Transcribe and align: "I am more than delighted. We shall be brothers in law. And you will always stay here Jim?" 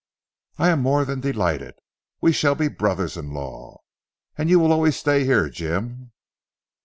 "I 0.57 0.69
am 0.69 0.79
more 0.81 1.05
than 1.05 1.19
delighted. 1.19 1.75
We 2.21 2.31
shall 2.31 2.55
be 2.55 2.67
brothers 2.69 3.17
in 3.17 3.35
law. 3.35 3.81
And 4.35 4.49
you 4.49 4.57
will 4.59 4.73
always 4.73 4.95
stay 4.95 5.25
here 5.25 5.47
Jim?" 5.47 6.11